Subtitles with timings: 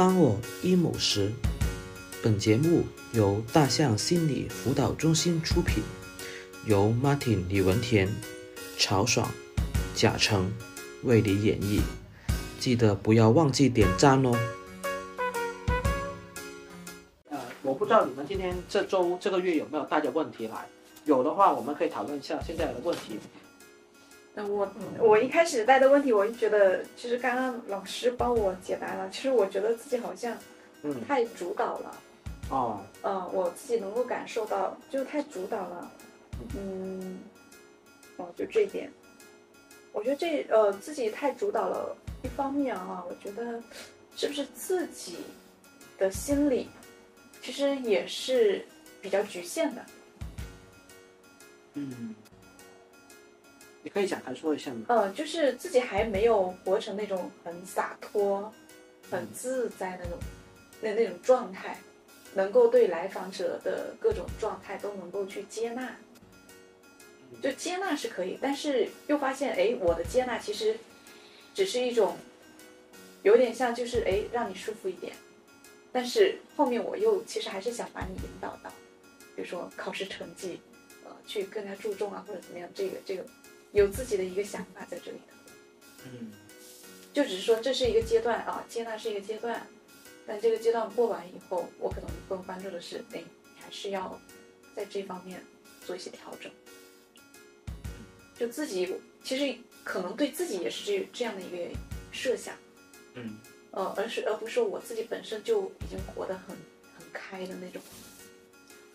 [0.00, 1.30] 当我 emo 时，
[2.22, 5.82] 本节目由大象心理辅导中心出品，
[6.64, 8.08] 由 Martin 李文田、
[8.78, 9.30] 曹爽、
[9.94, 10.50] 贾成
[11.02, 11.82] 为你演绎。
[12.58, 14.32] 记得不要忘记点赞哦。
[17.28, 20.66] 呃，我不知道你们今天这周这个月有没有带着问题来，
[21.04, 23.18] 有的话我们可以讨论一下现在的问题。
[24.36, 29.08] 嗯，我我一开始带的问题，我就觉得，其实刚刚老师帮我解答了。
[29.10, 30.36] 其实我觉得自己好像
[30.82, 31.96] 嗯，太主导了，
[32.50, 35.92] 哦，嗯，我自己能够感受到，就是太主导了，
[36.56, 37.18] 嗯，
[38.16, 38.90] 哦，就这一点，
[39.92, 41.96] 我觉得这呃自己太主导了。
[42.22, 43.62] 一方面啊，我觉得
[44.14, 45.16] 是不是自己
[45.96, 46.68] 的心理
[47.40, 48.62] 其实也是
[49.00, 49.82] 比较局限的。
[51.72, 52.14] 嗯，
[53.82, 54.84] 你可以展开说一下吗？
[54.88, 58.52] 呃，就是自己还没有活成那种很洒脱、
[59.10, 60.18] 很自在那种
[60.80, 61.78] 那那种状态，
[62.34, 65.96] 能够对来访者的各种状态都能够去接纳。
[67.40, 70.76] 就接纳是可以，但是又发现，哎，我的接纳其实
[71.54, 72.16] 只是一种
[73.22, 75.12] 有点像，就是哎，让你舒服一点。
[75.92, 78.70] 但是后面我又其实还是想把你引导到，
[79.34, 80.60] 比如说考试成绩，
[81.04, 83.24] 呃，去更加注重啊，或者怎么样，这个这个
[83.72, 85.34] 有自己的一个想法在这里的。
[86.04, 86.32] 嗯
[87.12, 89.66] 就只是说这是一个阶段啊，接纳是一个阶段，
[90.26, 94.20] 但这个阶段过完以后，我可能更关注的是，哎，你还是要
[94.76, 95.44] 在这方面
[95.84, 96.50] 做一些调整。
[98.38, 101.56] 就自己其实可能对自己也是这这样的一个
[102.12, 102.54] 设想，
[103.14, 103.38] 嗯
[103.72, 106.56] 呃，而是而不是说我自己本身就已经活得很
[106.96, 107.82] 很开的那种。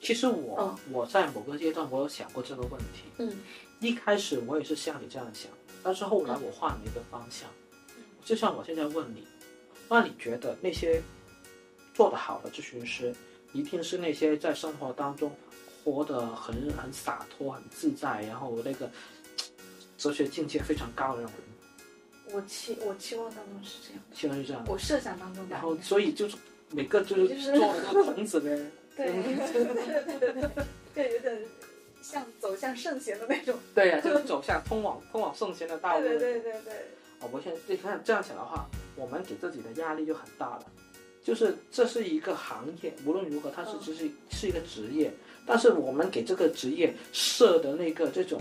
[0.05, 3.39] 其实我、嗯我在某个阶段我有想过这个问题，嗯
[3.79, 7.49] 一开始我也是像你这样想，但是后来我换了一个方向，
[8.23, 9.27] 就像我现在问你，
[9.89, 11.01] 那你觉得那些
[11.91, 13.15] 做得好的咨询师，
[13.51, 15.35] 一定是那些在生活当中
[15.83, 18.87] 活得很很洒脱、很自在，然后那个
[19.97, 22.35] 哲学境界非常高的那种人？
[22.35, 24.63] 我期我期望当中是这样，期望是这样。
[24.67, 25.61] 我设想当中的然。
[25.61, 26.37] 后所以就是
[26.69, 28.71] 每个就是就是做那个孔子呗。
[28.95, 31.41] 对对对对对对对，有点
[32.01, 33.55] 像走向圣贤的那种。
[33.73, 36.07] 对呀、就是走向通往通往圣贤的道路。
[36.07, 36.73] 对对对对对。
[37.19, 40.65] 哦，我现在你看这样想的话，我们给自己的压力就很大了。
[41.23, 45.11] 就是这是一个行业，无论如何，它是嗯只是是一个职业，
[45.45, 48.39] 但是我们给这个职业设的那个这种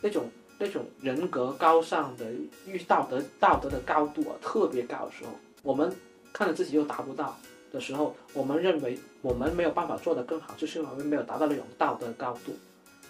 [0.00, 2.32] 那种那种人格高尚的
[2.66, 5.32] 遇道德道德的高度啊，特别高的时候，
[5.62, 5.94] 我们
[6.32, 7.38] 看着自己又达不到
[7.72, 12.52] 的时候，我们认为我们没有办法做得更好，就是因为我们没有达到那种道德高度，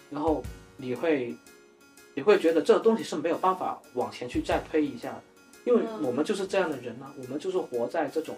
[0.09, 0.41] 然后
[0.77, 1.35] 你会
[2.15, 5.21] 你会觉得这个东西是没有办法往前去再推一下的，
[5.65, 6.03] 因为嗯。
[6.03, 8.35] 我们就是这样的人啊，我们就是活在这种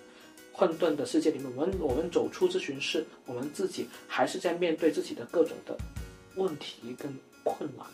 [0.53, 5.77] 混沌的世界里面，我们我们走出咨询室，我们自己还是在面对自己的各种的
[6.35, 7.85] 问题跟困难，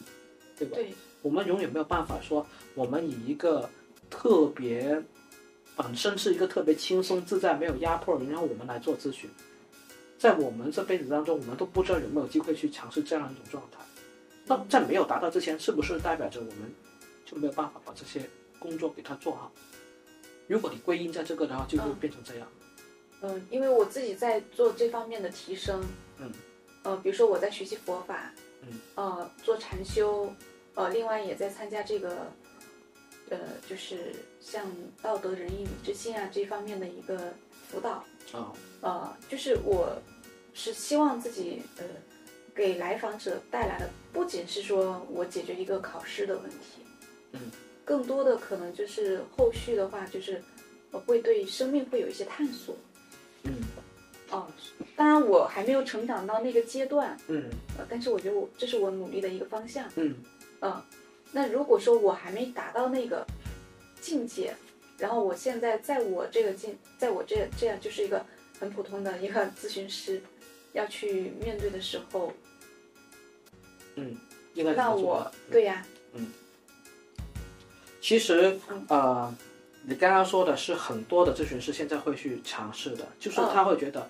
[0.57, 0.75] 对吧？
[0.75, 3.67] 对，我们永远没有办法说，我们以一个
[4.09, 5.01] 特别
[5.81, 9.29] 本身是一个特别轻松自在、没有压迫的人，然后我们来做咨询，
[10.17, 13.79] 在我们这辈子当中，我们都不知道有没有机会去尝试这样一种状态。
[14.45, 16.71] 那在没有达到之前，是不是代表着我们
[17.25, 19.51] 就没有办法把这些工作给它做好？
[20.47, 22.47] 如果你归因在这个的话，就会嗯变成这样。
[23.21, 25.83] 嗯，因为我自己在做这方面的提升，
[26.19, 26.31] 嗯，
[26.83, 28.31] 呃，比如说我在学习佛法，
[28.61, 30.33] 嗯，呃，做禅修，
[30.75, 32.31] 呃，另外也在参加这个，
[33.31, 34.65] 呃，就是像
[35.01, 37.33] 道德仁义礼智信啊这方面的一个
[37.69, 39.97] 辅导，啊、呃，就是我
[40.53, 41.85] 是希望自己呃
[42.53, 46.83] 给来访者带来的不仅是说我解决一个考试的问题，
[47.31, 47.39] 嗯，
[47.85, 50.43] 更多的可能就是后续的话就是
[50.91, 52.75] 我会对生命会有一些探索。
[53.43, 53.53] 嗯。
[54.29, 54.47] 哦，
[54.95, 57.49] 当然我还没有成长到那个阶段，嗯。
[57.77, 60.15] 呃，但是我觉得我这是我努力的一个方向，嗯。
[60.61, 60.83] 嗯，
[61.31, 63.25] 那如果说我还没达到那个
[64.01, 64.53] 境界，
[64.97, 68.25] 然后我现在在我这个境，在我这这样就是一个
[68.59, 70.21] 很普通的一个咨询师，
[70.73, 72.33] 要去面对的时候，
[73.95, 74.17] 嗯，
[74.53, 75.85] 应该那我对呀，
[78.01, 79.35] 其实嗯，呃，
[79.83, 83.49] 你刚刚说的是很多的咨询师现在会去尝试的，就是嗯。
[83.53, 84.09] 他会觉得，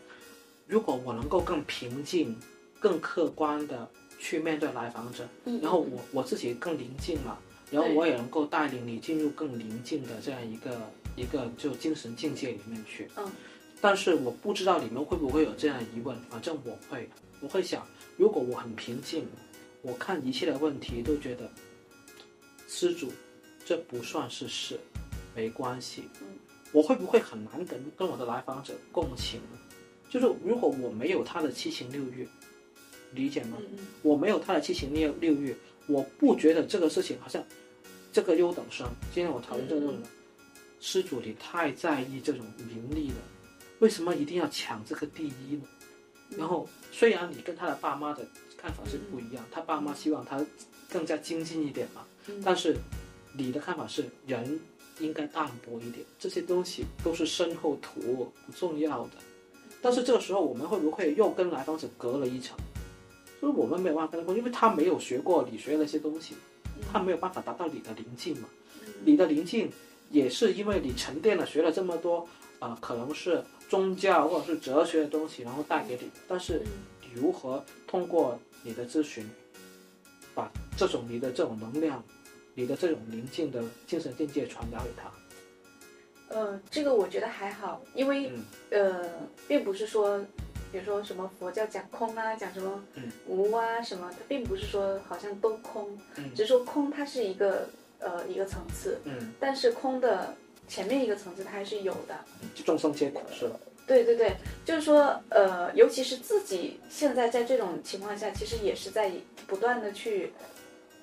[0.66, 2.40] 如果我能够更平静、
[2.80, 3.90] 更客观的
[4.22, 7.40] 去面对来访者，嗯，然后我我自己更宁静嘛，
[7.72, 10.80] 然后我也能够带领你进入更宁静的这样一个
[11.16, 13.10] 一个就精神境界里面去。
[13.18, 13.30] 嗯。
[13.82, 17.10] 但是我不知道你们会不会有这样的疑问，反正我会，
[17.42, 17.84] 我会想，
[18.16, 19.26] 如果我很平静，
[19.82, 21.50] 我看一切的问题都觉得，
[22.68, 23.12] 施主，
[23.66, 24.80] 这不算是事，
[25.36, 26.04] 没关系。
[26.22, 26.28] 嗯
[26.74, 29.60] 我会不会很难跟跟我的来访者共情呢？
[30.10, 32.26] 就是如果我没有他的七情六欲，
[33.14, 33.58] 理解吗？
[33.60, 35.56] 嗯我没有他的七情六六欲，
[35.88, 37.44] 我不觉得这个事情好像
[38.12, 38.88] 这个优等生。
[39.14, 40.12] 今天我讨论这个优等生，
[40.80, 43.16] 施主你太在意这种名利了，
[43.80, 45.64] 为什么一定要抢这个第一呢？
[46.38, 48.26] 然后虽然你跟他的爸妈的
[48.58, 50.44] 看法是不一样，他爸妈希望他
[50.90, 52.76] 更加精进一点嘛，嗯但是
[53.38, 54.60] 你的看法是人
[55.00, 59.12] 应该淡泊一点，这些东西都是身后土，不重要的。
[59.82, 62.58] 但是这个时候我们会不会又跟来访者隔了一层？
[63.42, 66.36] 就是我们没有办法跟他沟通，因为他没有学过你学的那些东西，
[66.94, 68.48] 他没有办法达到你的临近嘛。
[69.04, 69.70] 你的临近
[70.12, 72.28] 也是因为你沉淀了学了这么多，
[72.60, 76.12] 啊、可能是宗教或者是哲学的东西，然后带给你。
[76.28, 76.62] 但是
[77.02, 79.28] 你如何通过你的咨询，
[80.36, 82.04] 把这种你的这种能量，
[82.54, 85.12] 你的这种宁静的精神境界传达给他？
[86.36, 89.10] 呃，这个我觉得还好，因为、嗯呃，
[89.48, 90.24] 并不是说，
[90.72, 93.12] 比如说什么佛教讲空啊，讲什么嗯。
[93.28, 96.32] 无啊什么，它并不是说好像都空，嗯。
[96.36, 97.68] 只是说空它是一个
[98.00, 100.36] 呃一个层次，嗯，但是空的
[100.68, 102.18] 前面一个层次它还是有的。
[102.56, 103.60] 就众生皆苦是吧？
[103.88, 109.12] 对对对，就是说，呃，尤其是自己现在在这种情况下，其实也是在
[109.48, 110.32] 不断的去，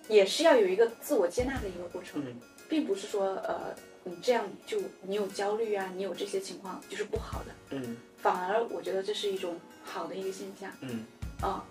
[0.08, 2.36] 也是要有一个自我接纳的一个过程，嗯。
[2.68, 3.74] 并不是说，呃，
[4.04, 11.04] 你这样就你有焦虑啊，你有这些情况就是不好的，嗯反而我觉得这是一种好的一个现象嗯。
[11.40, 11.64] 啊。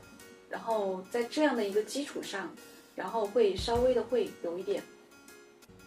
[0.49, 2.49] 然后在这样的一个基础上，
[2.95, 4.81] 然后会稍微的会有一点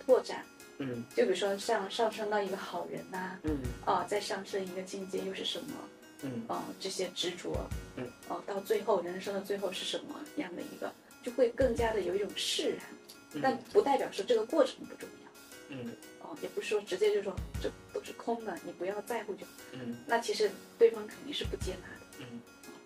[0.04, 0.44] 拓展，
[0.78, 1.02] 嗯。
[1.16, 3.58] 就比如说像上升到一个好人呐、嗯。
[3.86, 5.74] 啊，再上升一个境界又是什么？
[6.22, 6.44] 嗯。
[6.46, 7.56] 啊、这些执着，
[7.96, 10.92] 嗯，哦、到最后人生的最后是什么样的一个，
[11.22, 12.84] 就会更加的有一种释然，
[13.32, 13.40] 嗯。
[13.42, 15.30] 但不代表说这个过程不重要，
[15.70, 15.96] 嗯。
[16.22, 17.70] 哦、也不是说直接就说这
[18.00, 19.98] 都是空的，你不要在乎就好，嗯。
[20.06, 22.40] 那其实对方肯定是不接纳的，嗯。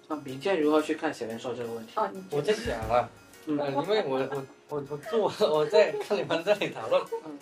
[0.08, 1.92] 那民间如何去看小莲说这个问题？
[1.94, 3.08] 哦，你我在想啊，
[3.46, 3.56] 嗯。
[3.58, 7.00] 呃，因为我我我我做 我在看你们这里讨论。
[7.24, 7.38] 嗯，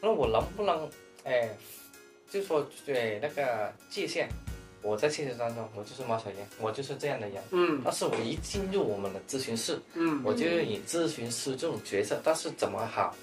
[0.00, 0.88] 那我能不能
[1.24, 1.54] 哎，
[2.30, 4.28] 就说对那个界限，
[4.80, 7.82] 我在现实当中我就是猫小燕，我就是这样的人，嗯。
[7.84, 10.22] 但是我一进入我们的咨询室，嗯。
[10.24, 13.14] 我就以咨询师这种角色，但是怎么好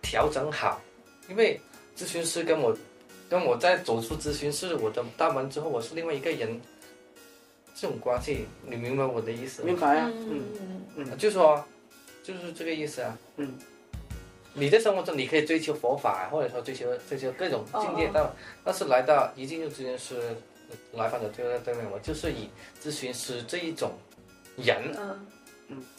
[0.00, 0.80] 调整好，
[1.28, 1.60] 因为
[1.96, 2.76] 咨询师跟我
[3.28, 6.60] 跟我在走出咨询室我的大门之后，我是另外一个人，
[7.74, 9.66] 这种关系，你明白我的意思吗？
[9.66, 10.10] 明白啊。
[10.14, 10.44] 嗯
[10.96, 11.64] 嗯就说
[12.22, 13.18] 就是这个意思啊。
[13.36, 13.54] 嗯，
[14.52, 18.30] 你在生活中你可以追求佛法，或者说追求追求各种境界但
[18.64, 20.36] 但是来到一进入咨询师，
[20.92, 22.48] 来访者就在对面，我就是以
[22.82, 23.92] 咨询师这一种
[24.56, 25.26] 人，嗯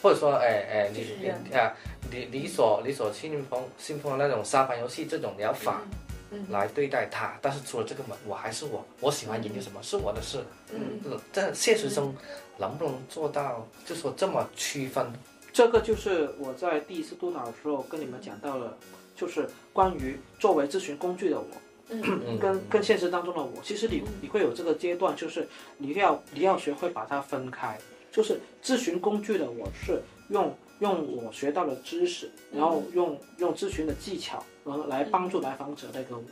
[0.02, 1.74] 或者说哎哎你你啊
[2.10, 5.80] 你你所你所信奉信奉的那种沙盘游戏这种疗法。
[5.84, 5.90] 嗯
[6.30, 6.46] 嗯。
[6.50, 10.44] 来对待他，但是除了这个门，我还是我，我喜欢研究什么是我的事。
[10.70, 11.00] 嗯。
[11.06, 12.14] 嗯，在现实中
[12.58, 15.10] 能不能做到，就说这么区分？
[15.54, 18.76] 这个就是我在第一次督导的时候跟你们讲到了，
[19.16, 21.46] 就是关于作为咨询工具的我，
[21.88, 22.02] 嗯。
[22.26, 24.12] 嗯， 跟跟现实当中的我，其实你嗯。
[24.20, 25.48] 你会有这个阶段，就是
[25.78, 27.78] 你要你要学会把它分开，
[28.18, 36.24] 就是咨询工具的我是用用我学到的知识，然后用用咨询的技巧，然后来帮助来访者那个我，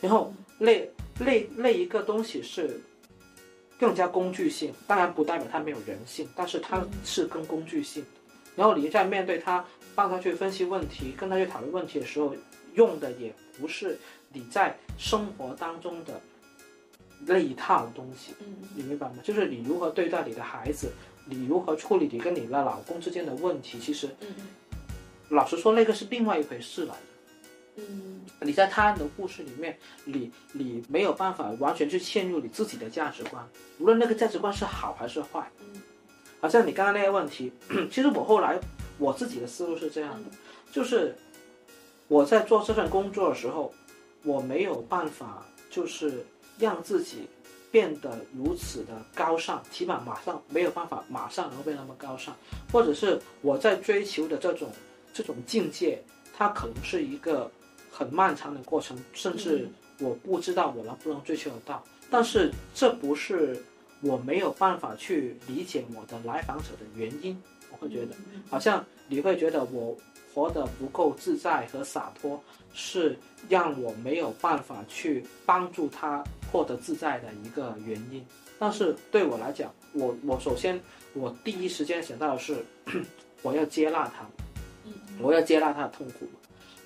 [0.00, 2.80] 然后那那那一个东西是
[3.78, 8.02] 更加工具性，当然不代表它没有人性，但是它是更工具性。
[8.02, 8.08] 的。
[8.56, 9.64] 然后你在面对他，
[9.94, 12.34] 帮他去分析问题，跟他去讨论问题的时候，
[12.74, 13.96] 用的也不是
[14.32, 16.20] 你在生活当中的
[17.24, 18.56] 那一套东西，嗯。
[18.74, 19.18] 你明白吗？
[19.22, 20.92] 就是你如何对待你的孩子，
[21.28, 24.28] 你如何处理你跟你的老公之间的问题，其实嗯
[25.28, 27.00] 老实说，那个是另外一回事来的。
[27.76, 33.46] 嗯你在他人的故事里面，你你没有办法完全去嵌入你自己的价值观，
[33.78, 35.50] 无论那个价值观是好还是坏。
[35.60, 35.82] 嗯
[36.40, 37.52] 好像你刚刚那个问题，
[37.90, 38.60] 其实我后来
[38.96, 40.30] 我自己的思路是这样的，
[40.70, 41.16] 就是
[42.06, 43.74] 我在做这份工作的时候，
[44.22, 46.24] 我没有办法就是
[46.56, 47.28] 让自己
[47.70, 52.34] 变得如此的高尚，起码马上没有办法马上能够变那么高尚，
[52.72, 54.70] 或者是我在追求的这种
[55.12, 56.02] 这种境界，
[56.36, 57.50] 它可能是一个
[57.90, 59.68] 很漫长的过程，甚至
[60.00, 63.62] 我不知道我能不能追求得到，但是这不是。
[64.00, 67.36] 我没有办法去理解我的来访者的原因，
[67.72, 68.14] 我会觉得
[68.48, 69.98] 好像你会觉得我
[70.38, 72.40] 活得不够自在和洒脱，
[72.72, 73.18] 是
[73.48, 78.24] 让我没有办法去帮助他获得自在的一个原因。
[78.56, 80.80] 但是对我来讲，我我首先
[81.12, 82.64] 我第一时间想到的是，
[83.42, 84.24] 我要接纳他，
[84.84, 86.28] 嗯我要接纳他的痛苦。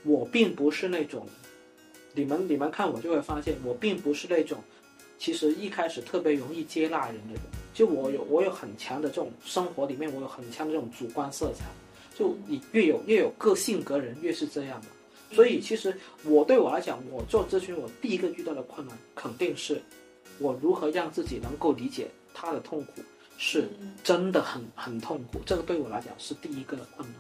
[0.03, 1.27] 我并不是那种
[2.15, 4.59] 你们你们看我就会发现，我并不是那种，
[5.19, 7.43] 其实一开始特别容易接纳人的人。
[7.75, 11.67] 就我有我有很强的这种生活里面，我有很强的这种主观色彩。
[12.15, 14.87] 就你越有越有个性格人越是这样的。
[15.35, 19.81] 所以其实我对我来讲，我做咨询，我第一个遇到的困难肯定是，
[20.39, 23.03] 我如何让自己能够理解他的痛苦，
[23.39, 23.69] 是
[24.05, 25.41] 真的很很痛苦。
[25.47, 27.17] 这个对我来讲是第一个困难。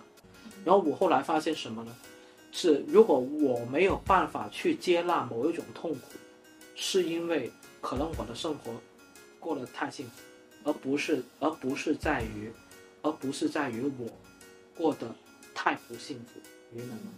[0.64, 1.96] 然后我后来发现什么呢？
[2.52, 6.00] 是如果我没有办法去接纳某一种痛苦，
[6.74, 8.74] 是因为可能我的生活
[9.40, 10.12] 过得太幸福，
[10.64, 12.52] 而不是而不是在于，
[13.00, 14.06] 而不是在于我
[14.76, 15.14] 过得
[15.54, 17.12] 太不幸福，明白吗？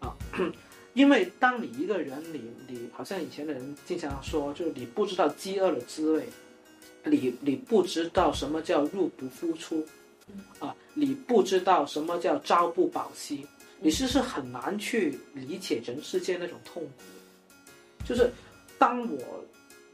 [0.00, 0.16] 啊，
[0.94, 6.26] 因为当你一个人，你你好像以前的人经常说，就是你不知道饥饿的滋味，
[7.04, 9.84] 你你不知道什么叫入不敷出，
[10.58, 13.46] 啊，你不知道什么叫朝不保夕，
[13.78, 16.90] 你是是很难去理解人世间那种痛苦。
[18.04, 18.30] 就是
[18.78, 19.44] 当我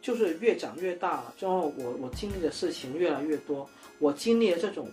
[0.01, 3.69] 就是越长越大，之后我我经历的事情越来越多，
[3.99, 4.89] 我经历了这种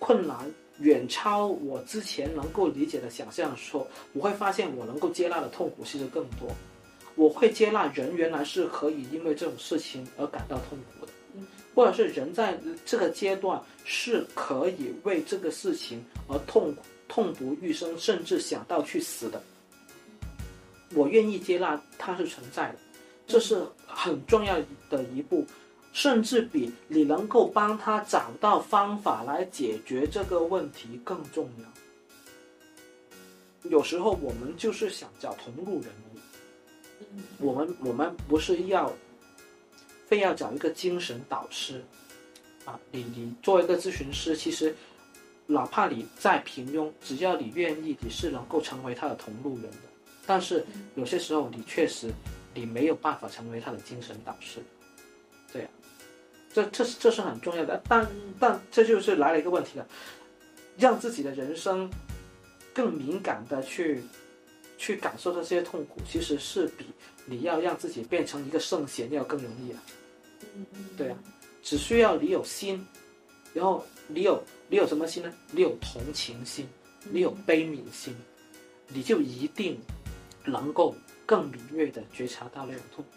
[0.00, 0.50] 困难。
[0.80, 6.48] 远超我之前能够理解的想象，的时候我会发现我能够接纳的痛苦其实更多，
[7.16, 11.12] 我会接纳人原来是可以因为这种事情而感到痛苦的，
[11.74, 16.74] 或者是人在这个阶段是可以为这个事情而痛
[17.08, 19.42] 痛不欲生，甚至想到去死的，
[20.94, 22.78] 我愿意接纳它是存在的，
[23.26, 24.56] 这是很重要
[24.88, 25.44] 的一步。
[25.98, 31.66] 甚至比你能够帮他找到方法来解决这个问题更重要。
[33.68, 35.90] 有时候我们就是想找同路人，
[37.38, 38.92] 我们我们不是要
[40.06, 41.84] 非要找一个精神导师
[42.64, 42.78] 啊！
[42.92, 44.72] 你你做一个咨询师，其实
[45.48, 49.78] 哪怕你再平庸，只要你愿意，你是能够成为他的同路人的。
[50.24, 50.64] 但是
[50.94, 52.12] 有些时候，你确实
[52.54, 54.60] 你没有办法成为他的精神导师。
[56.58, 58.04] 这这是这是很重要的，但
[58.38, 59.86] 但这就是来了一个问题了，
[60.76, 61.88] 让自己的人生
[62.74, 64.02] 更敏感的去
[64.76, 66.86] 去感受这些痛苦，其实是比
[67.26, 69.82] 你要让自己变成一个圣贤要更容易啊。
[70.56, 71.18] 嗯嗯，对啊，
[71.62, 72.84] 只需要你有心，
[73.54, 75.32] 然后你有你有什么心呢？
[75.52, 76.68] 你有同情心，
[77.08, 78.16] 你有悲悯心，
[78.88, 79.78] 你就一定
[80.44, 80.92] 能够
[81.24, 83.10] 更敏锐的觉察到那种痛苦。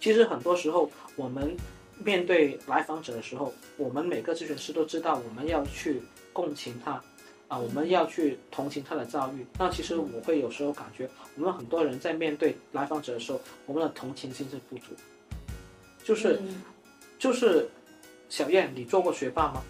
[0.00, 1.56] 其实很多时候，我们
[2.02, 7.02] 面对来访者的时候，我们每个咨询师都知道，我们要去共情他，
[7.48, 9.46] 啊，我们要去同情他的遭遇。
[9.58, 14.94] 那其实我会有时候感觉，我们很多人在面对来访者的时候，我们的同情心是不足。
[16.02, 16.40] 就是，
[17.18, 17.68] 就是，
[18.28, 19.62] 小燕，你做过学霸吗？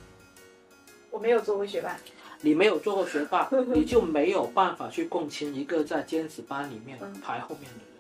[1.10, 1.96] 我没有做过学霸。
[2.40, 7.93] 你没有做过学霸， 你就没有办法去共情一个在尖子班里面排后面的人。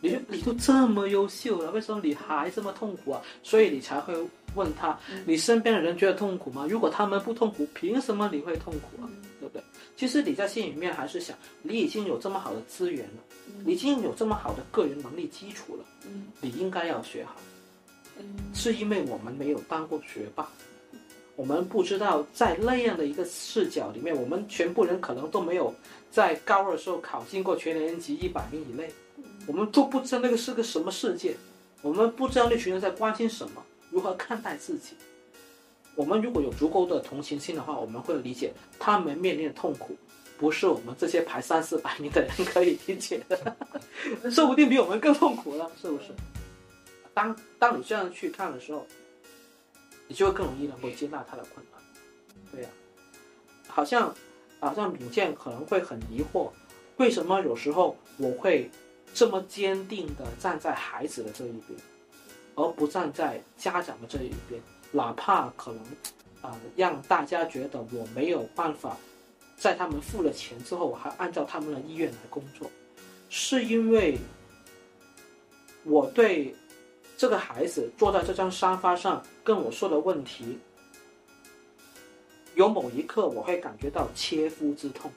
[0.00, 3.22] 你就你都这么优秀了，为什么你还这么痛苦啊？
[3.42, 4.14] 所以你才会
[4.54, 6.66] 问他，你身边的人觉得痛苦吗？
[6.68, 9.08] 如果他们不痛苦，凭什么你会痛苦啊？
[9.40, 9.62] 对不对？
[9.96, 13.22] 其实你在心里面还是想，你已经有这么好的资源了，
[13.64, 15.84] 你已经有这么好的个人能力基础了，
[16.40, 17.36] 你应该要学好。
[18.52, 20.48] 是因为我们没有当过学霸，
[21.36, 25.74] 我们不知道在那样的一个视角里面，我们全部人可能都没有
[26.10, 28.88] 在高二时候考进过全年级一百名以内。
[29.46, 31.36] 我们都不知道那个是个什么世界，
[31.82, 34.96] 我们不知道那群人在关心什么，如何看待自己。
[35.94, 39.96] 我们如果有足够的同情心的话，我们会理解他们面临的痛苦，
[40.38, 43.56] 不是我们这些排三四百名的人可以理解的，
[44.30, 46.06] 说不定比我们更痛苦了，是不是？
[47.12, 48.86] 当当你这样去看的时候，
[50.08, 51.80] 你就会更容易能够接纳他的困难。
[52.50, 52.68] 对呀，
[53.68, 54.12] 好像
[54.58, 56.50] 好像敏健可能会很疑惑，
[56.96, 58.70] 为什么有时候我会。
[59.14, 61.78] 这么坚定的站在孩子的这一边，
[62.56, 65.82] 而不站在家长的这一边，哪怕可能，
[66.42, 68.96] 啊，让大家觉得我没有办法，
[69.56, 72.68] 在他们付了钱之后，我还按照他们的意愿来工作，
[73.30, 74.18] 是因为
[75.84, 76.52] 我对
[77.16, 80.58] 这个孩子坐在这张沙发上跟我说的问题，
[82.56, 85.08] 有某一刻我会感觉到切肤之痛，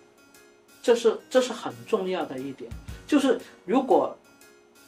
[0.84, 2.72] 这是这是很重要的一点。
[3.08, 4.16] 就是如果，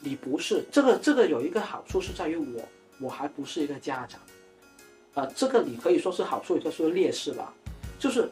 [0.02, 2.62] 你不是这个这个有一个好处是在于我
[3.00, 4.20] 我还不是一个家长，
[5.14, 7.54] 啊，这个你可以说是好处，也可以说劣势吧。
[7.98, 8.30] 就是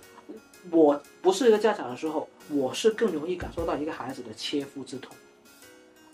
[0.69, 5.15] 我不是一个家长的时候，我是更容易感受到一个孩子的切肤之痛，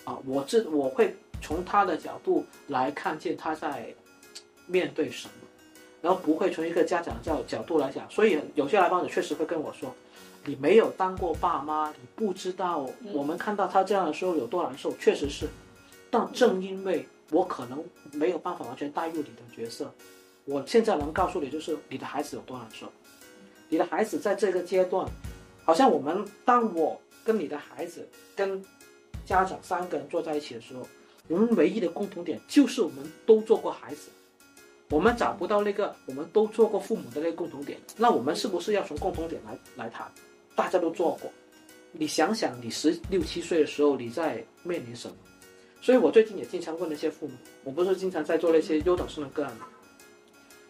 [0.04, 3.92] 啊，我这我会从他的角度来看见他在
[4.68, 5.34] 面对什么，
[6.00, 8.08] 然后不会从一个家长角角度来讲。
[8.10, 9.94] 所以有些来访者确实会跟我说。
[10.46, 15.48] 你没有当过爸妈，你不知道嗯我们看到他这样的时候有多难受，确实是。
[16.12, 19.92] 但正因为我可能没有办法完全带入你的角色，
[20.46, 22.88] 我现在能告诉你，就是你的孩子有多难受。
[23.70, 25.08] 你的孩子在这个阶段，
[25.64, 28.64] 好像我们当我跟你的孩子跟
[29.26, 30.86] 家长三个人坐在一起的时候，
[31.28, 34.10] 我们唯一的共同点就是我们都做过孩子，
[34.90, 40.12] 我们找不到那个我们都做过父母的那个共同点，那我们是不是要从共同点来来谈？
[40.56, 41.32] 大家都做过，
[41.92, 45.16] 你想想，你十六七岁的时候你在面临什么？
[45.82, 47.34] 所以我最近也经常问那些父母，
[47.64, 49.66] 我不是经常在做那些优等生的个案吗？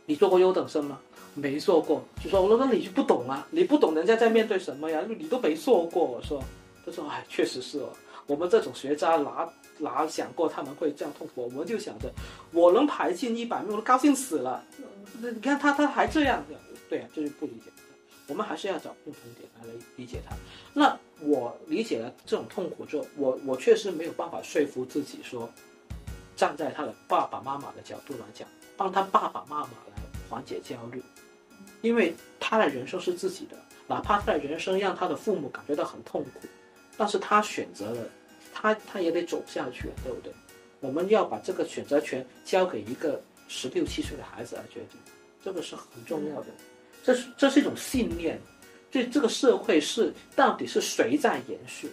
[0.06, 1.00] 你做过优等生吗？
[1.36, 5.04] 没做过，就说我说那你就不懂啊，你不懂人家在面对什么呀？
[5.08, 6.04] 你都没做过。
[6.04, 6.44] 我说，
[6.86, 7.90] 他说哎，确实是哦，
[8.28, 9.48] 我们这种学渣哪
[9.80, 11.44] 哪想过他们会这样痛苦？
[11.44, 12.12] 我们就想着
[12.52, 14.63] 我能排进一百名，我都高兴死了。
[15.20, 16.44] 那你看他他还这样，
[16.90, 17.72] 对啊，就是不理解。
[18.27, 20.36] 我们还是要找共同点来理解他。
[20.74, 25.50] 那我理解了这种痛苦之后，我我确实没有办法说服自己说，
[26.36, 31.01] 站在他的爸爸妈妈的角度来讲，帮他爸爸妈妈来缓解焦虑，
[31.82, 36.48] 因为他的人生是自己的，哪怕他的人生让他的父母感觉到很痛苦，
[36.98, 38.10] 但是他选择了，
[38.53, 40.34] 他他也得走下去，对不对？
[40.80, 45.00] 我们要把这个选择权交给一个十六七岁的孩子来决定，
[45.42, 46.48] 这个是很重要的。
[47.03, 48.39] 这是这是一种信念，
[48.89, 51.91] 这这个社会是到底是谁在延续？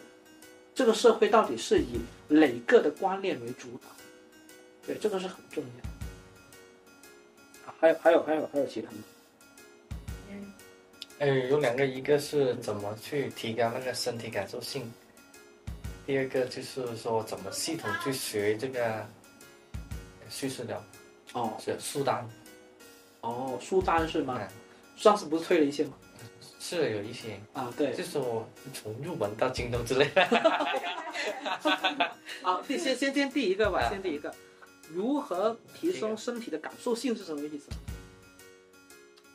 [0.73, 3.89] 这个社会到底是以哪个的观念为主导？
[4.87, 5.71] 对，这个是很重要。
[7.69, 8.99] 啊还有还有还有还有其他吗？
[10.31, 10.53] 嗯
[11.19, 14.91] 哎，有两个，一个是怎么去提高那个身体感受性，
[16.07, 19.05] 第二个就是说怎么系统去学这个
[20.31, 20.83] 叙事疗，
[21.33, 22.27] 哦是苏丹，
[23.23, 24.39] 哦，苏丹是吗？
[24.41, 24.49] 嗯
[25.01, 25.95] 上次不是退了一些吗？
[26.59, 30.27] 是有一些，啊，对就是我从入门到精通之类的。
[32.43, 34.33] 好，第先先先第一个吧，啊先第一个，
[34.91, 37.71] 如何提升身体的感受性是什么意思？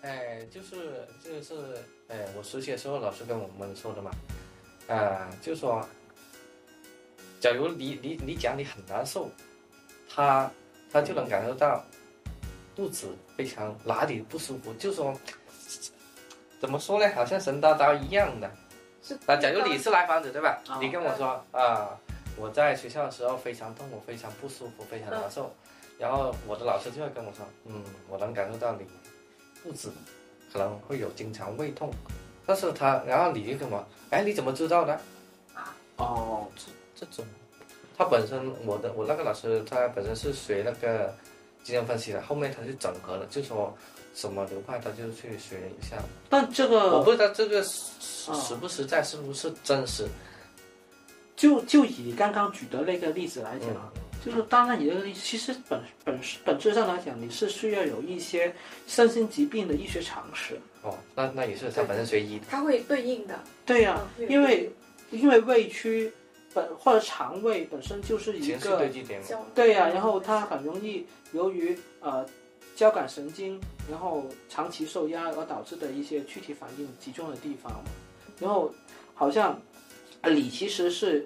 [0.03, 1.75] 哎，就是就是，
[2.09, 4.11] 哎，我实习的时候老师跟我们说的嘛，
[4.87, 5.83] 啊、就说，
[7.39, 9.31] 假如你你你讲你很难受，
[10.07, 10.49] 他
[10.91, 11.83] 他就能感受到
[12.75, 15.19] 肚子非常哪里不舒服，就说
[16.59, 18.49] 怎么说呢，好像神叨叨一样的。
[19.01, 20.59] 是那假如你是来访者对吧？
[20.67, 21.89] 啊你跟我说啊、
[22.37, 25.53] 我在学校的时候非常痛苦，非常不舒服，非常难受，
[25.99, 28.87] 然后我的老师就会跟我说，嗯，我能感受到你
[29.63, 29.91] 肚子
[30.51, 31.91] 可能会有经常胃痛，
[32.47, 34.99] 但是他，然后你就跟我，哎，你怎么知道的？
[35.97, 36.47] 哦，
[36.95, 37.25] 这这种，
[37.95, 41.13] 他本身我的我那个老师他本身是学那个
[41.63, 43.77] 精神分析的，后面他就整合了，就说
[44.15, 45.97] 什么流派他就去学一下。
[46.29, 50.07] 但这个我不知道这个实啊不实在，是不是真实？
[51.35, 58.55] 就就以你刚刚举的那个例子来讲，嗯，就是当然你这个其实本本本质上来讲，你是需要有一些
[58.87, 60.57] 身心疾病的医学常识。
[60.81, 62.45] 哦，那那也是他本身学医的。
[62.49, 64.71] 它会对应的，对呀、嗯因为
[65.11, 66.09] 因为胃区
[66.53, 72.25] 本或者肠胃本身就是一个对积点嘛，交对呀、然后它很容易由于呃
[72.75, 73.59] 交感神经，
[73.89, 77.83] 然后长期受压而导致的一些躯体反应集中的地方。
[78.39, 78.69] 然后
[79.13, 79.59] 好像
[80.21, 81.25] 呃你其实是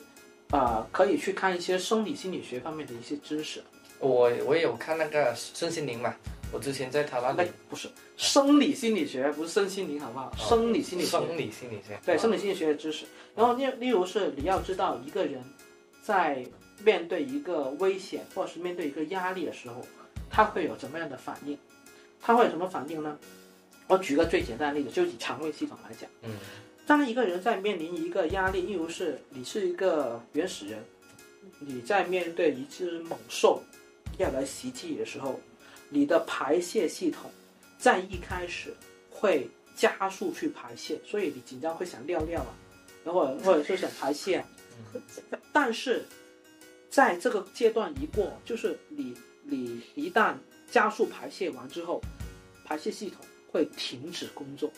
[0.51, 3.63] 呃可以去看一些生理心理学方面的一些知识。
[3.99, 6.13] 我我也有看那个身心灵嘛，
[6.53, 10.31] 我之前在他那那里不是生理心理学，不是身心灵，好不好？
[10.37, 11.11] 生理心理学。
[11.11, 13.05] 生理心理学，对，哦生理心理学的知识。
[13.35, 15.43] 然后例例如是你要知道一个人
[16.01, 16.45] 在
[16.83, 19.81] 面对一个危险或者是面对一个压力的时候，
[20.29, 21.57] 他会有怎么样的反应？
[22.21, 23.17] 他会有什么反应呢？
[23.87, 26.29] 我举个最简单的例子，就以肠胃系统来讲，嗯
[26.85, 30.83] 当一个人在面临一个压力，例如是你是一个原始人，
[31.59, 33.61] 你在面对一只猛兽
[34.17, 35.39] 要来袭击你的时候，
[35.89, 37.29] 你的排泄系统
[37.77, 38.73] 在一开始
[39.11, 42.53] 会加速去排泄，所以你紧张会想尿尿啊，
[43.03, 44.47] 然后或者是想排泄啊。
[45.53, 46.05] 但是
[46.89, 50.35] 在这个阶段一过，就是你你一旦
[50.69, 52.01] 加速排泄完之后，
[52.65, 54.71] 排泄系统会停止工作。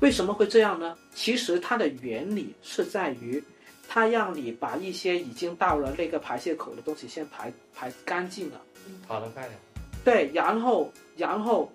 [0.00, 0.98] 为什么会这样呢？
[1.14, 3.42] 其实它的原理是在于，
[3.88, 8.60] 它让你把一些已经到了那个排泄口的东西先排排干净了。
[9.06, 9.58] 跑得快点，
[10.04, 11.72] 对，然后然后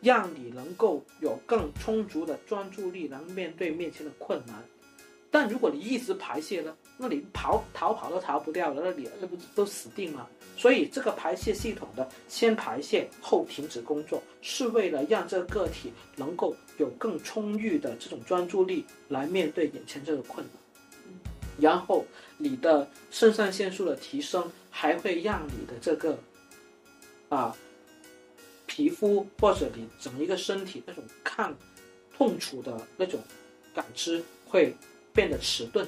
[0.00, 4.56] 让你能够有更充足的专注力，能面对面前的困难。
[5.30, 10.28] 但如果你一直排泄呢，那你跑逃跑都逃不掉了，那你那不都死定了？
[10.56, 20.54] 所以这个排泄系统的先排泄后停止工作，是为了让这个个体能够有更充裕的这种专注力来面对眼前这个困难。
[21.60, 22.04] 然后
[22.36, 26.18] 你的肾上腺素的提升，还会让你的这个
[27.28, 27.56] 啊
[28.66, 31.56] 皮肤或者你整一个身体那种抗
[32.16, 33.20] 痛楚的那种
[33.72, 34.74] 感知会
[35.12, 35.86] 变得迟钝，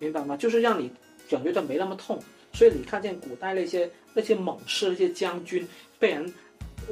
[0.00, 0.36] 明白吗？
[0.36, 0.90] 就是让你
[1.30, 2.20] 感觉到没那么痛。
[2.52, 5.64] 所以你看见古代那些那些猛士、那些将军
[6.00, 6.34] 被人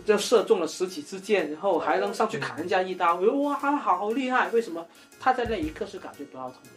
[0.06, 4.48] 就射中了十几支箭，然后还能上去砍人家一刀，哇，好厉害！
[4.50, 4.86] 为什么？
[5.18, 6.70] 他在那一刻是感觉不到痛的，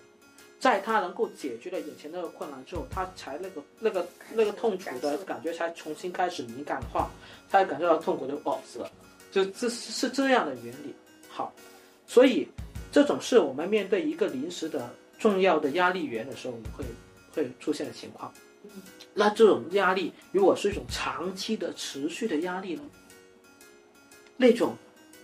[0.60, 7.12] 在他能够解决了眼前那个困难之后，他才那个那个那个痛苦的感觉才重新开始敏感化，
[7.52, 8.92] 他感受到痛苦就哦死了，
[9.32, 10.96] 就这是是这样的原理。
[11.30, 11.54] 好，
[12.08, 12.48] 所以
[12.92, 14.90] 这种是我们面对一个临时的
[15.22, 16.84] 重要的压力源的时候，我们会
[17.32, 18.34] 会出现的情况。
[19.14, 22.82] 那这种压力如果是一种长期的、持续的压力呢？
[24.36, 24.76] 那种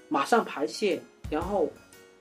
[0.08, 1.72] 马上排泄，然后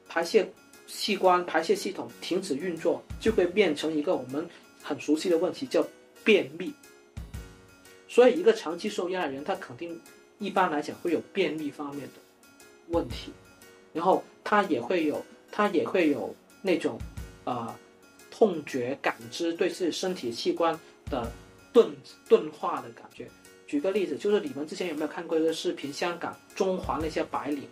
[0.08, 0.50] 排泄
[0.86, 4.48] 器官、排泄系统停止运作，就会变成一个我们
[4.82, 5.86] 很熟悉的问题，叫
[6.24, 6.72] 便秘。
[8.08, 10.00] 所以，一个长期受压的人，他肯定
[10.38, 12.14] 一般来讲会有便秘方面的
[12.88, 13.32] 问题，
[13.92, 16.98] 然后他也会有，他也会有那种
[17.46, 17.74] 啊
[18.30, 20.78] 痛觉感知，对自己身体器官。
[21.08, 21.30] 的
[21.72, 21.94] 钝
[22.28, 23.30] 钝化的感觉。
[23.64, 25.92] 举个例子，就是你们之前有没有看过一个视频？
[25.92, 27.62] 香港中环那些白领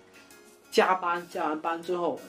[0.71, 2.21] 加班加完班之后，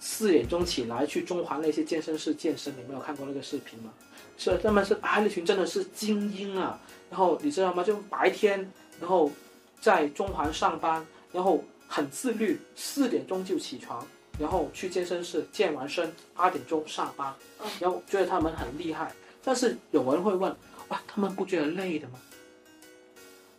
[0.00, 3.90] 四点钟起来去中环那些健身室健身，你没有看过那个视频吗？
[4.36, 6.78] 是他们是啊，那群真的是精英啊。
[7.08, 7.82] 然后你知道吗？
[7.82, 9.32] 就白天，然后
[9.80, 14.06] 在中环上班，然后很自律，四点钟就起床，
[14.40, 17.32] 然后去健身室健完身，八点钟上班，
[17.78, 19.12] 然后觉得他们很厉害。
[19.44, 20.50] 但是有人会问，
[20.88, 22.18] 哇，他们不觉得累的吗？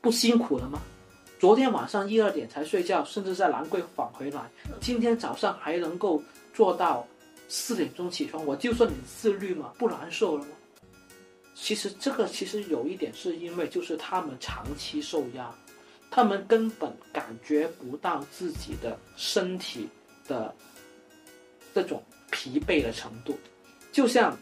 [0.02, 0.82] 不辛苦了吗？
[1.40, 6.22] 昨天晚上一二点才睡觉，甚至在兰桂坊回来，今天早上还能够
[6.54, 7.08] 做到
[7.48, 9.72] 四点钟起床，我就说你自律吗？
[9.78, 10.52] 不难受了吗？
[11.54, 15.54] 其实这个其实有一点是因为就是他们长期受压，
[16.10, 19.88] 他们根本感觉不到自己的身体
[20.28, 20.54] 的
[21.74, 23.38] 这种疲惫的程度，
[23.92, 24.38] 就像。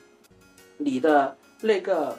[0.82, 2.18] 你的那个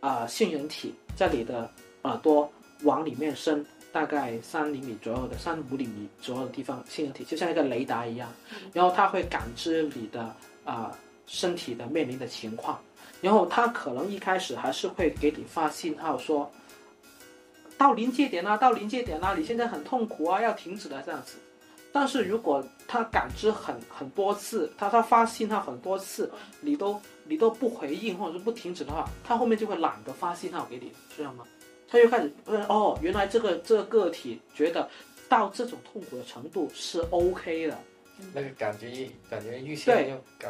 [0.00, 1.70] 啊杏仁体在你的
[2.04, 2.50] 耳朵
[2.84, 8.32] 往里面伸，大概三厘米左右的三五厘米左右的地方，杏仁体就像一个雷达一样，
[8.72, 12.82] 然后它会感知你的啊身体的面临的情况，
[13.20, 16.50] 然后它可能一开始还是会给你发信号说，
[17.76, 21.36] 到临界点啦，到临界点啦，你现在很痛苦啊，要停止了这样子。
[21.92, 31.44] 但是如果他感知很很多次，他他发信号很多次，你都你都不回应或者是不停止的话，他后面就会懒得发信号给你，知道吗？
[31.86, 32.32] 他就开始
[32.68, 34.88] 哦，原来这个这个个体觉得
[35.28, 37.78] 到这种痛苦的程度是 OK 的，
[38.32, 39.98] 那个感觉感觉预期又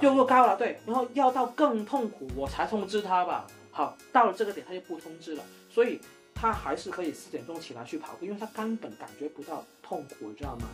[0.01, 3.45] 又又高了，对，然后要到更痛苦我才通知他吧。
[3.73, 6.01] 好，到了这个点他就不通知了，所以
[6.33, 10.69] 他还是可以四点钟起来去跑步，因为他根本感觉不到痛苦，知道吗？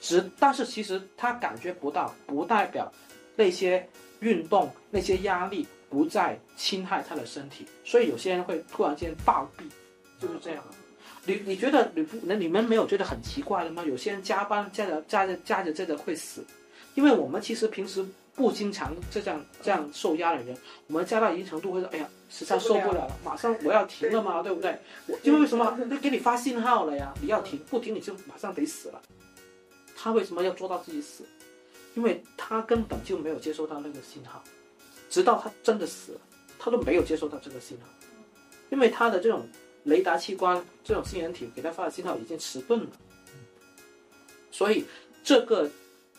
[0.00, 2.90] 只，但是其实他感觉不到，不代表
[3.36, 3.86] 那些
[4.20, 9.62] 运动、那些压力不再侵害他的身体，所以有些人会突然间暴毙，
[10.20, 10.64] 就是这样。
[11.24, 13.84] 你你觉得你不那你们没有觉得很奇怪的吗？
[13.84, 16.42] 有些人加班加着加着加着加着会死，
[16.94, 18.02] 因为我们其实平时
[18.34, 20.56] 不经常这样这样受压的人，
[20.86, 24.78] 我们加到一定程度会说，哎呀，实在受不了了，马上我要停了嘛，对不对？
[25.06, 25.76] 我因为为什么？
[25.86, 29.02] 那给你发信号了呀，你要停，不停你就马上得死了。
[30.00, 31.24] 他为什么要做到自己死？
[31.96, 34.44] 因为他根本就没有接收到那个信号，
[35.10, 36.20] 直到他真的死了，
[36.56, 37.88] 他都没有接收到这个信号，
[38.70, 39.48] 因为他的这种
[39.82, 42.90] 雷达器官、这种信源体给他发的信号已经迟钝了。
[44.52, 44.84] 所以
[45.24, 45.68] 这个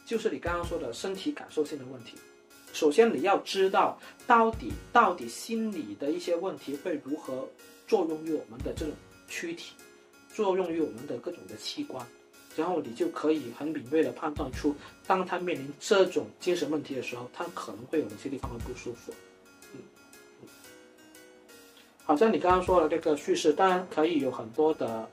[0.06, 2.18] 就是你刚刚说的身体感受性的问题。
[2.74, 7.48] 首先你要知道到底到底心理的一些问题会如何
[7.88, 8.94] 作用于我们的这种
[9.30, 9.74] 躯体，
[10.28, 12.06] 作用于我们的各种的器官。
[12.60, 14.76] 然后你就可以很敏锐地判断出，
[15.08, 19.14] 当他面临这种精神问题的时候，他可能会有哪些地方会不舒服。
[19.74, 19.80] 嗯，
[22.04, 25.10] 好像你刚刚说的这个叙事，当然可以有很多的，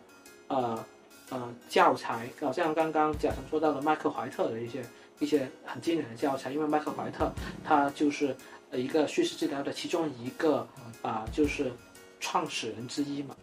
[0.48, 0.85] 呃
[1.30, 4.85] 呃教材，好像刚刚贾成说到的麦克怀特的一些
[5.20, 7.32] 一些很经典的教材，因为麦克怀特
[7.64, 8.35] 他就是
[8.72, 10.66] 一个叙事治疗的其中一个
[11.02, 11.70] 啊，就是
[12.18, 13.37] 创始人之一嘛。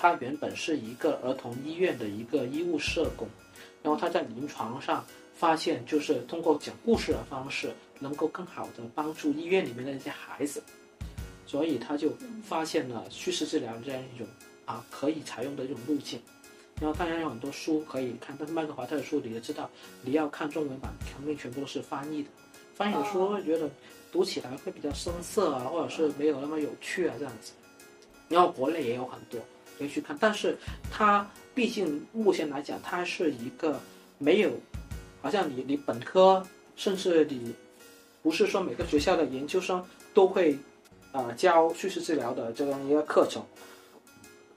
[0.00, 3.28] 他原本是一个儿童医院的一个医务社工，
[3.82, 10.62] 然后他在临床上发现，就是通过讲故事的方式，能够更好的帮助医院里面的那些孩子，
[11.44, 14.26] 所以他就发现了叙事治疗这样一种
[14.64, 16.18] 啊可以采用的一种路径。
[16.80, 19.68] 然后当然有很多书可以看，但是麦克华特的书你也知道，
[20.00, 22.30] 你要看中文版，肯定全部都是翻译的，
[22.74, 23.68] 翻译的书会觉得
[24.10, 27.52] 读起来会比较生涩啊，或者是没有那么有趣啊这样子。
[28.30, 29.38] 然后国内也有很多
[29.80, 30.58] 可以去看，但是
[30.92, 33.80] 它毕竟目前来讲，它是一个
[34.18, 34.50] 没有，
[35.22, 37.54] 好像你你本科，甚至你
[38.22, 40.58] 不是说每个学校的研究生都会，
[41.12, 43.42] 呃教叙事治疗的这样一个课程。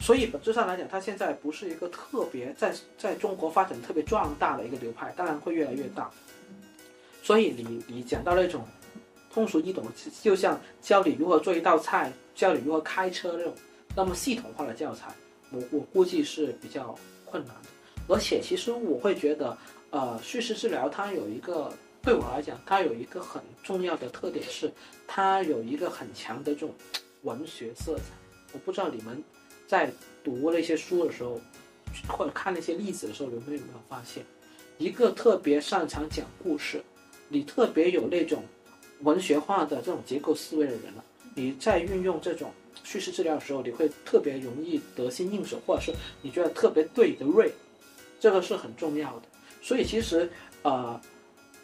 [0.01, 6.11] 所以本质上来讲，它现在不是一个特别在在中国发展特别壮大的一个流派，当然会越来越大。
[7.21, 8.67] 所以你你讲到那种
[9.33, 9.85] 通俗易懂，
[10.21, 13.53] 就像教你如何做一道菜，教你如何开车那种
[13.95, 15.13] 那么系统化的教材，
[15.51, 17.69] 我我估计是比较困难的。
[18.07, 19.57] 而且其实我会觉得，
[19.91, 24.71] 呃，叙事治疗它有一个对我来讲，它有一个很重要的特点是，
[25.07, 26.73] 它有一个很强的这种
[27.21, 28.03] 文学色彩。
[28.53, 29.23] 我不知道你们。
[29.65, 29.91] 在
[30.23, 31.39] 读那些书的时候，
[32.07, 34.23] 或者看那些例子的时候，有没有没有发现，
[34.77, 36.83] 一个特别擅长讲故事，
[37.27, 38.43] 你特别有那种
[39.01, 41.03] 文学化的这种结构思维的人了，
[41.33, 42.51] 你在运用这种
[42.83, 47.51] 叙事治疗的时候，你会特别容易得心应手，或者是你觉得特别对的锐，
[48.19, 49.23] 这个是很重要的。
[49.61, 50.29] 所以其实
[50.61, 50.99] 呃，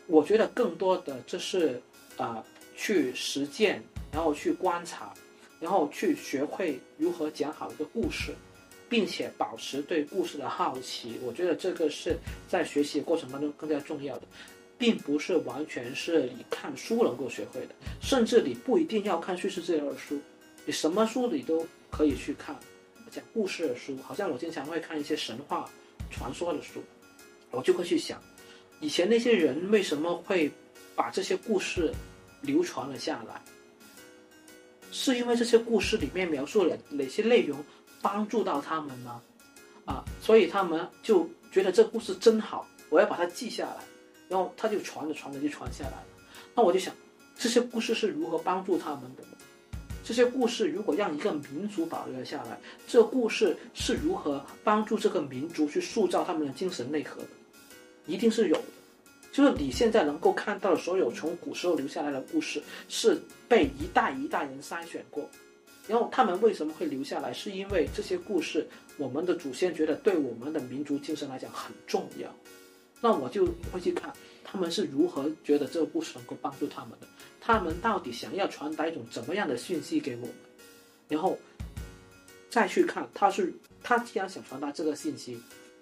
[0.08, 1.82] 我觉得更多的这是
[2.18, 2.44] 啊
[2.76, 5.14] 去实践，然后去观察。
[5.62, 8.34] 然后去学会如何讲好一个故事，
[8.88, 14.22] 并且保持对故事的好奇，我觉得这个是在学习的过程当中更加重要的，
[14.78, 20.18] 并不是完全是你看书能够学会的，甚至你不一定要看叙事治疗的书，
[20.70, 22.56] 你什么书你都可以去看，
[23.10, 25.68] 讲故事的书，好像我经常会看一些神话、
[26.12, 26.84] 传说的书，
[27.50, 28.22] 我就会去想，
[28.80, 30.52] 以前那些人为什么会
[30.96, 31.92] 把这些故事
[32.42, 33.42] 流传了下来。
[34.92, 37.66] 是因为这些故事里面描述了哪些内容
[38.00, 39.20] 帮助到他们吗？
[39.86, 43.84] 啊，所以他们就觉得这故事真好，我要把它记下来，
[44.28, 46.06] 然后他就传着传着就传下来了。
[46.54, 46.94] 那我就想，
[47.36, 49.24] 这些故事是如何帮助他们的？
[50.10, 57.28] 这些故事如果让一个民族保留了下来，这故事是如何帮助这个民族去塑造他们的精神内核的？
[58.08, 58.64] 一定是有的。
[59.32, 65.30] 就是你现在能够看到的所有从古时候留下来的故事，是被一代一代人筛选过，
[65.88, 67.32] 然后他们为什么会留下来？
[67.32, 68.68] 是因为这些故事，
[68.98, 72.28] 我们的祖先觉得对我们的民族精神来讲很重要。
[73.00, 74.12] 那我就会去看
[74.44, 77.06] 他们是如何觉得这个故事能够帮助他们的，
[77.42, 80.32] 他们到底想要传达一种怎么样的讯息给我们，
[81.08, 81.38] 然后
[82.50, 85.40] 再去看他是他既然想传达这个信息，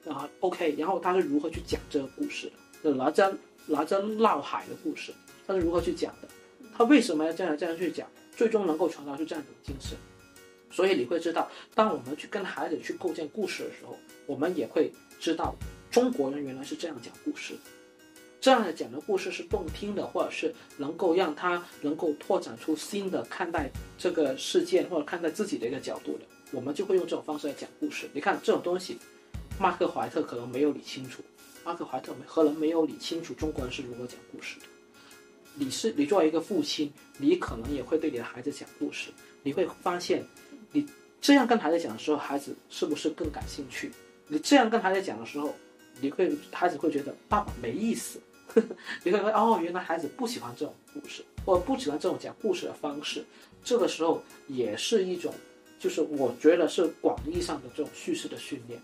[0.08, 2.54] 啊，OK，然后他是如何去讲这个故事的。
[2.84, 3.34] 就哪吒
[3.66, 5.12] 哪吒闹海的故事，
[5.46, 6.28] 他是如何去讲的？
[6.78, 8.08] 他为什么要这样这样去讲？
[8.36, 9.98] 最终能够传达出这样一种精神。
[10.70, 15.56] 所以你会知道，当我们去跟孩子去构建故事的时候，我们也会知道
[15.90, 17.60] 中国人原来是这样讲故事的，
[18.40, 26.26] 这样讲的故事是动听的，或者是能够让他能够拓展出新的看待这个事件或者看待自己的一个角度的。
[26.52, 28.10] 我们就会用这种方式来讲故事。
[28.14, 28.98] 你看这种东西，
[29.60, 31.22] 马克怀特可能没有理清楚。
[31.66, 34.66] 马克怀特可能没有理清楚中国人是如何讲故事的。
[35.56, 39.10] 你是你作为一个父亲，你可能也会对你的孩子讲故事。
[39.44, 40.24] 你会发现，
[40.72, 40.86] 你
[41.20, 43.92] 这样跟孩子讲的时候，孩子是不是更感兴趣？
[44.28, 45.54] 你这样跟孩子讲的时候，
[46.00, 48.22] 你会孩子会觉得爸爸没意思。
[49.04, 53.26] 你会说哦，原来孩子不喜欢这种故事，或不喜欢这种讲故事的方式。
[53.64, 55.34] 这个时候也是一种，
[55.80, 58.82] 就是我觉得是广义上的这种叙事的训练。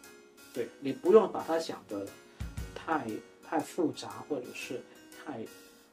[0.53, 2.05] 对你不用把它想的。
[2.85, 3.07] 太
[3.41, 4.83] 太复杂，或者是
[5.25, 5.39] 太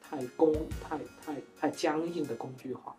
[0.02, 0.52] 太工
[0.82, 2.96] 太太太僵硬的工具化。